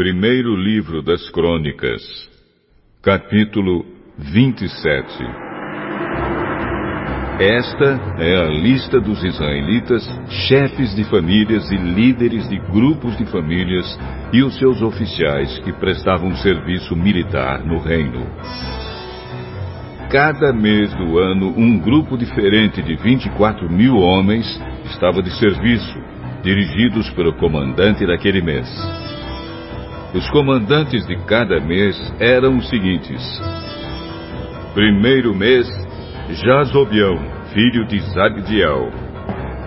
[0.00, 2.00] Primeiro Livro das Crônicas,
[3.02, 3.84] capítulo
[4.16, 5.06] 27
[7.38, 10.02] Esta é a lista dos israelitas,
[10.48, 13.84] chefes de famílias e líderes de grupos de famílias
[14.32, 18.26] e os seus oficiais que prestavam serviço militar no reino.
[20.10, 24.46] Cada mês do ano, um grupo diferente de 24 mil homens
[24.86, 25.98] estava de serviço,
[26.42, 28.66] dirigidos pelo comandante daquele mês.
[30.12, 33.22] Os comandantes de cada mês eram os seguintes:
[34.74, 35.68] Primeiro mês,
[36.30, 37.18] Jazobião,
[37.52, 38.90] filho de Zabdiel.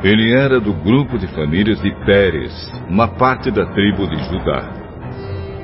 [0.03, 2.52] Ele era do grupo de famílias de Pérez,
[2.89, 4.69] uma parte da tribo de Judá.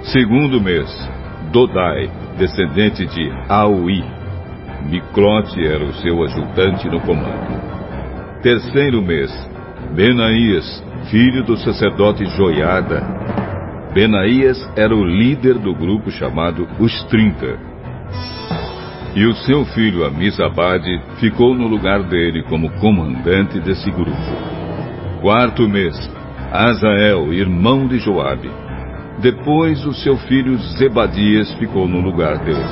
[0.03, 0.89] Segundo mês,
[1.52, 4.02] Dodai, descendente de Aui.
[4.85, 8.41] Miclote era o seu ajudante no comando.
[8.41, 9.30] Terceiro mês,
[9.94, 13.38] Benaías, filho do sacerdote Joiada.
[14.00, 17.59] Benaías era o líder do grupo chamado Os Trinta.
[19.14, 24.16] E o seu filho Amizabade ficou no lugar dele como comandante desse grupo.
[25.19, 25.97] Quarto mês,
[26.50, 28.50] Azael, irmão de Joabe.
[29.22, 32.63] Depois o seu filho Zebadias ficou no lugar dele.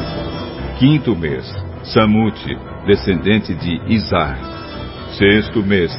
[0.79, 1.45] Quinto mês,
[1.83, 4.39] Samute, descendente de Izar.
[5.17, 5.91] Sexto mês,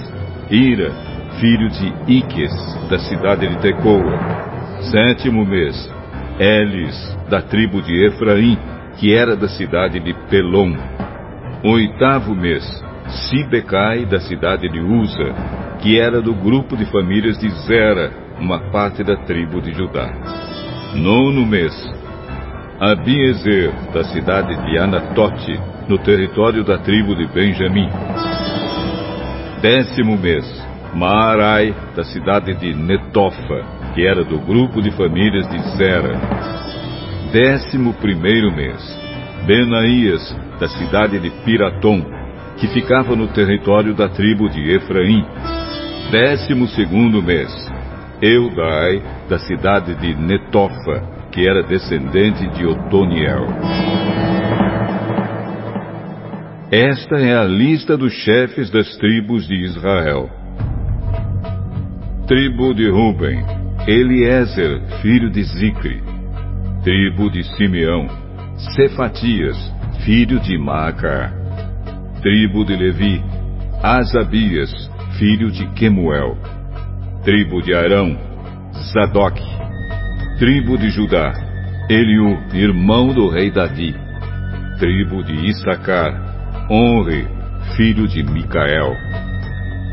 [0.50, 0.90] Ira,
[1.38, 4.47] filho de Iques, da cidade de Tecoa.
[4.80, 5.90] Sétimo mês,
[6.38, 8.56] Elis, da tribo de Efraim,
[8.96, 10.74] que era da cidade de Pelom.
[11.64, 12.64] Oitavo mês,
[13.08, 15.34] Sibecai, da cidade de Uza,
[15.80, 20.10] que era do grupo de famílias de Zera, uma parte da tribo de Judá.
[20.94, 21.74] Nono mês,
[22.80, 27.88] Abiezer, da cidade de Anatote, no território da tribo de Benjamim.
[29.60, 30.46] Décimo mês,
[30.94, 36.12] Maarai, da cidade de Netofa, que era do grupo de famílias de Zera.
[37.32, 38.80] Décimo primeiro mês,
[39.44, 40.22] Benaías,
[40.60, 42.04] da cidade de Piratom,
[42.58, 45.26] que ficava no território da tribo de Efraim.
[46.12, 47.52] Décimo segundo mês,
[48.22, 53.48] Eudai, da cidade de Netofa, que era descendente de Otoniel.
[56.70, 60.30] Esta é a lista dos chefes das tribos de Israel.
[62.28, 63.57] Tribo de Ruben,
[63.88, 66.02] Eliezer, filho de Zicre.
[66.84, 68.06] Tribo de Simeão,
[68.76, 69.56] Cefatias,
[70.04, 71.32] filho de Maacar.
[72.20, 73.24] Tribo de Levi,
[73.82, 74.70] Asabias,
[75.18, 76.36] filho de Quemuel.
[77.24, 78.14] Tribo de Arão,
[78.92, 79.40] Zadok.
[80.38, 81.32] Tribo de Judá,
[81.88, 83.94] Eliú, irmão do rei Davi.
[84.78, 87.26] Tribo de Issacar, Honre,
[87.74, 88.94] filho de Micael.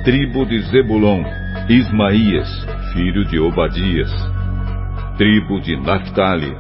[0.04, 1.24] Tribo de Zebulon,
[1.70, 2.65] Ismaías,
[2.96, 4.10] filho de Obadias.
[5.18, 6.56] Tribo de Naphtali,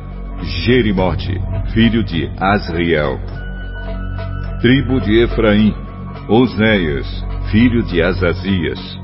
[0.66, 1.41] Jerimote,
[1.73, 3.18] filho de Asriel.
[4.59, 5.73] Tribo de Efraim,
[6.28, 7.07] Osnéias,
[7.51, 9.00] filho de Azazias.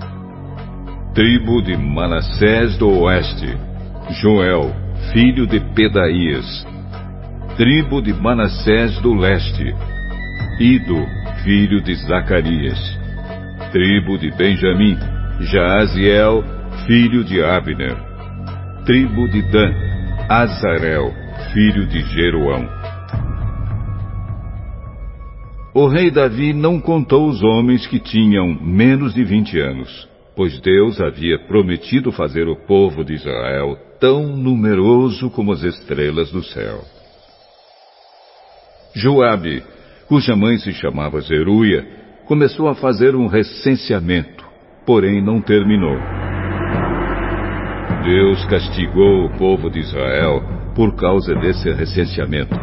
[1.14, 3.58] Tribo de Manassés do Oeste,
[4.22, 4.74] Joel,
[5.14, 6.68] filho de Pedaías.
[7.56, 9.74] Tribo de Manassés do Leste,
[10.60, 11.06] Ido,
[11.44, 13.00] filho de Zacarias.
[13.72, 14.98] Tribo de Benjamim,
[15.42, 17.96] Jaaziel, filho de Abner.
[18.86, 19.72] Tribo de Dan,
[20.28, 21.12] Azarel,
[21.54, 22.68] filho de Jeroão.
[25.74, 31.00] O rei Davi não contou os homens que tinham menos de vinte anos, pois Deus
[31.00, 36.82] havia prometido fazer o povo de Israel tão numeroso como as estrelas do céu.
[38.96, 39.64] Joabe,
[40.08, 41.88] cuja mãe se chamava Zeruia,
[42.26, 44.44] começou a fazer um recenseamento,
[44.86, 46.31] porém não terminou.
[48.04, 50.42] Deus castigou o povo de Israel
[50.76, 52.60] por causa desse recenseamento.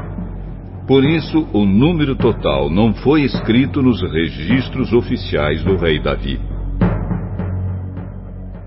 [0.86, 6.40] Por isso, o número total não foi escrito nos registros oficiais do rei Davi.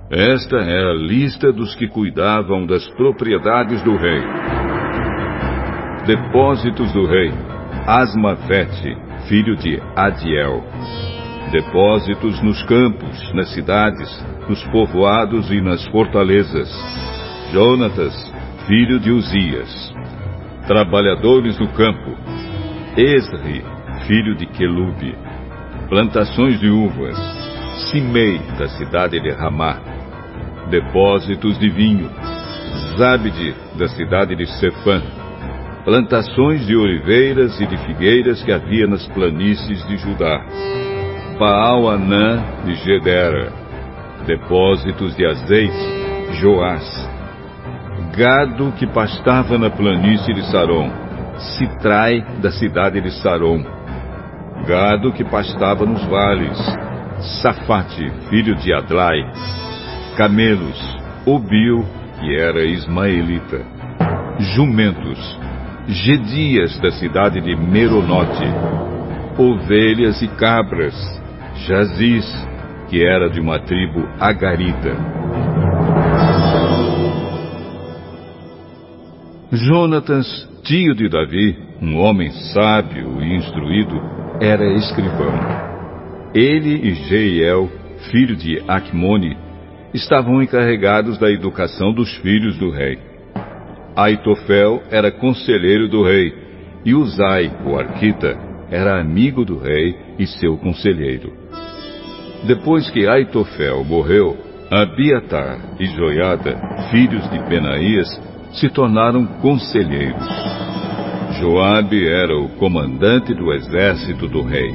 [0.10, 4.22] Esta é a lista dos que cuidavam das propriedades do rei.
[6.06, 7.32] Depósitos do rei.
[7.88, 8.96] Asmavete,
[9.28, 10.64] filho de Adiel.
[11.52, 14.10] Depósitos nos campos, nas cidades,
[14.48, 16.70] nos povoados e nas fortalezas.
[17.52, 18.14] Jonatas,
[18.68, 19.94] filho de Uzias.
[20.66, 22.16] Trabalhadores do campo.
[22.96, 23.66] Esri,
[24.08, 25.14] filho de Quelube.
[25.90, 27.18] Plantações de uvas.
[27.92, 29.78] Simei, da cidade de Ramá.
[30.70, 32.10] Depósitos de vinho.
[32.98, 35.02] Zabde, da cidade de Sefã
[35.84, 40.46] plantações de oliveiras e de figueiras que havia nas planícies de Judá.
[41.42, 43.52] Baal-Anã de Gedera,
[44.28, 47.10] depósitos de azeite, Joás.
[48.16, 50.92] Gado que pastava na planície de Saron,
[51.58, 53.66] Citrai da cidade de Saron.
[54.68, 56.60] Gado que pastava nos vales,
[57.42, 59.18] Safate, filho de Adlai.
[60.18, 60.80] Camelos,
[61.26, 61.84] Obil,
[62.20, 63.66] que era ismaelita.
[64.54, 65.40] Jumentos,
[65.88, 68.46] Gedias da cidade de Meronote.
[69.40, 70.94] Ovelhas e cabras,
[71.68, 72.26] Jaziz,
[72.90, 74.96] que era de uma tribo agarita.
[79.52, 80.26] Jonatas,
[80.64, 84.02] tio de Davi, um homem sábio e instruído,
[84.42, 85.34] era escrivão.
[86.34, 87.70] Ele e Jeiel,
[88.10, 89.38] filho de Acmone,
[89.94, 92.98] estavam encarregados da educação dos filhos do rei.
[93.96, 96.34] Aitofel era conselheiro do rei,
[96.84, 98.36] e Uzai, o arquita,
[98.72, 101.34] era amigo do rei e seu conselheiro.
[102.46, 104.38] Depois que Aitofel morreu,
[104.70, 106.56] Abiatar e Joiada,
[106.92, 108.08] filhos de Benaías,
[108.54, 110.24] se tornaram conselheiros.
[111.40, 114.72] Joabe era o comandante do exército do rei.